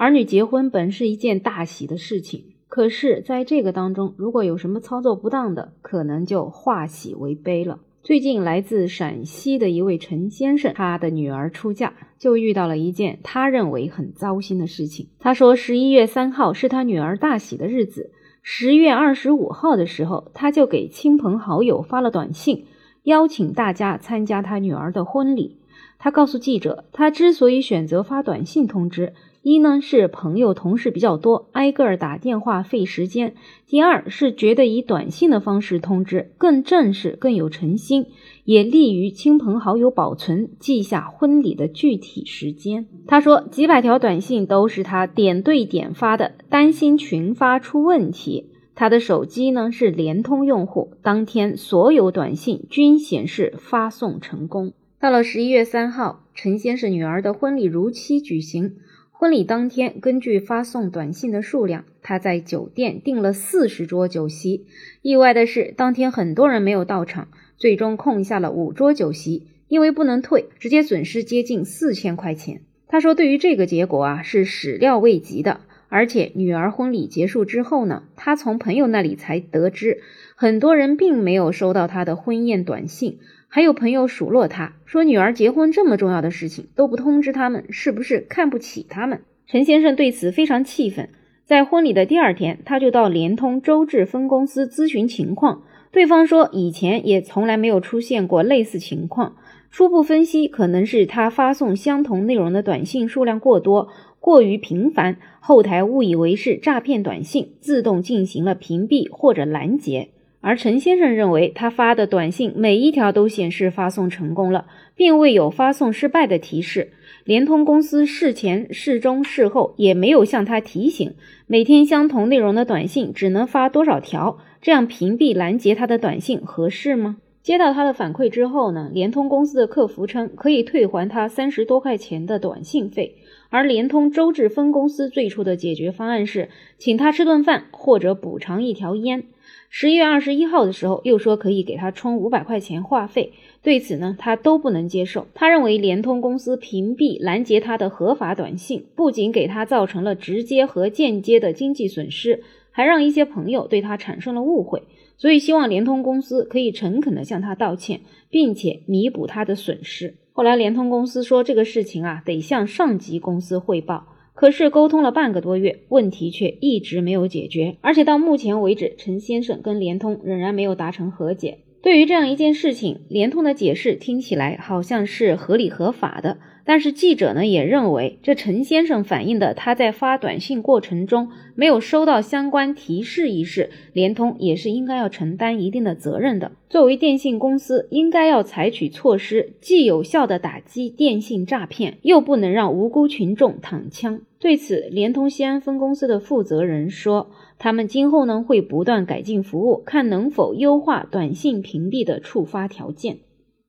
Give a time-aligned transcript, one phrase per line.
[0.00, 7.80] 儿女结婚本是一件大喜的事情，可是在这个当中，如果有什么操作不当的，可能就化喜为悲了。
[8.02, 15.08] 最近，来自陕西的一位陈先生，他的女儿出嫁，就遇到了一件他认为很糟心的事情。
[15.18, 18.10] 他说，十一月三号是他女儿大喜的日子，
[18.42, 22.64] 十月二十五号的时候，他就给亲朋好友发了短信，
[23.02, 25.58] 邀请大家参加他女儿的婚礼。
[25.98, 29.12] 他告诉记者，他之所以选择发短信通知。
[29.42, 33.30] 一呢是朋友同事比较多，挨个儿打电话费时间；
[33.66, 38.04] 第二是觉得以短信的方式通知更正式、更有诚心，
[38.44, 42.86] 也利于亲朋好友保存记下婚礼的具体时间。
[43.06, 48.50] 他说，几百条短信都是他点对点发的，担心群发出问题。
[48.74, 54.74] 他的手机呢是联通用户，当天所有短信均显示发送成功。
[55.00, 58.76] 到了十一月三号，陈先生女儿的婚礼如期举行。
[59.20, 64.64] 婚礼当天，根据发送短信的数量，他在酒店订了四十桌酒席。
[65.02, 69.48] 意外的是，当天很多人没有到场，最终空下了五桌酒席。
[69.68, 72.62] 因为不能退，直接损失接近四千块钱。
[72.88, 75.60] 他说：“对于这个结果啊，是始料未及的。
[75.90, 80.00] 而且女儿婚礼结束之后呢，他从朋友那里才得知，
[80.34, 83.18] 很多人并没有收到他的婚宴短信。”
[83.52, 89.22] 还有朋友数落他，说女儿结婚这么重要的事情都不通知他们，是不是看不起他们？
[89.48, 91.08] 陈先生对此非常气愤。
[91.44, 99.34] 在婚礼的第二天，他就到联通周至分公司咨询情况，对方说以前也从来没有出现过类似情况。
[99.68, 103.88] 初步分析，可能是他发送相同内容的短信数量过多，
[104.20, 110.10] 过于频繁，后台误以为是诈骗短信，自动进行了屏蔽或者拦截。
[110.42, 116.92] 而陈先生认为，他发的短信每一条都显示发送成功了，并未有发送失败的提示。
[117.24, 121.14] 联通公司事前、事中、事后也没有向他提醒，
[121.46, 127.18] 每天相同内容的短信只能发多少条，这样屏蔽拦截他的短信合适吗？
[127.42, 133.16] 接到他的反馈之后呢，联通公司的客服称可以退还他三十多块钱的短信费，
[133.50, 139.24] 而联通周至分公司最初的解决方案是请他吃顿饭或者补偿一条烟。
[139.72, 143.32] 十一月二十一号的时候，又说可以给他充五百块钱话费，
[143.62, 145.28] 对此呢，他都不能接受。
[145.32, 152.42] 他认为联通公司屏蔽拦截他的合法短信，不仅给他造成了直接和间接的经济损失，
[152.72, 154.82] 还让一些朋友对他产生了误会。
[155.16, 160.16] 所以希望联通公司可以诚恳地向他道歉，并且弥补他的损失。
[160.32, 164.04] 后来联通公司说这个事情啊，得向上级公司汇报。
[164.34, 171.58] 可是沟通了半个多月，问题却一直没有解决，而且到目前为止，陈先生跟联通仍然没有达成和解。
[171.82, 176.38] 对于这样一件事情，联通的解释听起来好像是合理合法的。
[176.62, 186.52] 但是记者呢也认为，这陈先生反映的他在发短信过程中没有收到相关提示一事，联通也是应该要承担一定的责任的。
[186.68, 194.20] 作为电信公司，应该要采取措施，既有效的打击电信诈骗，又不能让无辜群众躺枪。
[194.38, 197.30] 对此，联通西安分公司的负责人说，
[197.62, 203.18] 他们今后呢会不断改进服务，看能否优化短信屏蔽的触发条件。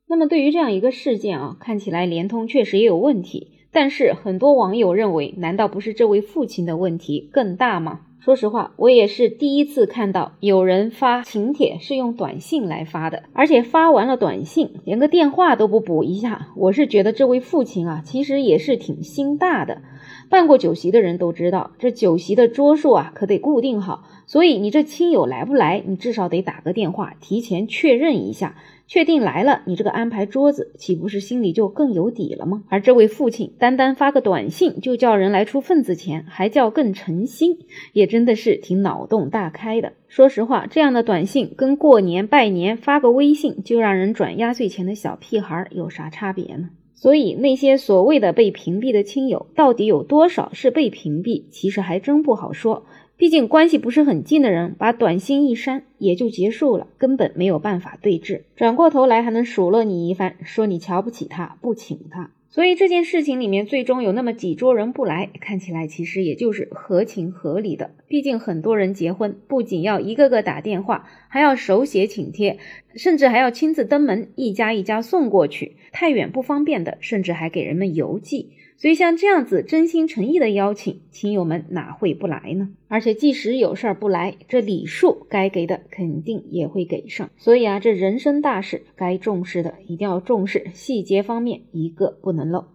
[0.07, 8.07] 那么对于这样一个事件啊，看起来联通确实也有问题，但是很多网友认为，难道不是这位父亲的问题更大吗？
[8.23, 16.49] 说实话，我也是第一次看到有人发请帖是用短信来发的，而且发完了短信连个电话都不补一下。
[16.55, 19.81] 我是觉得这位父亲啊，其实也是挺心大的。
[20.29, 28.55] 办过酒席的人都知道，这酒席的桌数啊，可得固定好，所以你这亲友来不来，你至少得打个电话提前确认一下。
[28.87, 32.63] 确定来了，你这个安排桌子岂不是心里就更有底了吗？
[32.69, 37.57] 而这位父亲单单发个短信就叫人来出份子钱，还叫更诚心，
[37.91, 39.91] 也真的是挺脑洞大开的。
[40.07, 46.69] 说实话，这样的短信跟过年拜年发个微信就让人转压岁钱的小屁孩有啥差别呢？
[46.93, 52.85] 所以那些所谓的被屏蔽的亲友，到底有多少是被屏蔽，其实还真不好说。
[53.21, 58.41] 毕竟关系不是很近的人，把短信一删也就结束了，根本没有办法对峙。
[58.55, 62.31] 转过头来还能数落你一番，说你瞧不起他，不请他。
[62.49, 67.91] 所以这件事情里面，最终有那么几桌人不来，看起来其实也就是合情合理的。
[68.07, 72.57] 毕竟很多人结婚，不仅要一个个打电话，还要手写请帖，
[72.95, 75.75] 甚至还要亲自登门，一家一家送过去。
[75.91, 78.49] 太远不方便的，甚至还给人们邮寄。
[78.81, 82.69] 所以像这样子真心诚意的邀请，亲友们哪会不来呢？
[82.87, 87.29] 而且即使有事儿不来，这礼数该给的肯定也会给上。
[87.37, 92.65] 所以啊，这人生大事该重视的一定要重视，细节方面一个不能漏。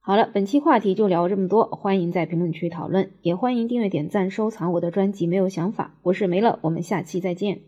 [0.00, 5.26] 好了，本期话题就聊这么多，欢迎在评论区讨论，也欢迎订阅、点赞、收藏我的专辑。
[5.26, 7.60] 没有想法，我是梅乐，我们下期再见。